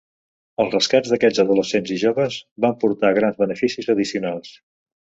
[0.63, 4.61] Els rescats d'aquests adolescents i joves van portar grans beneficis addicionals.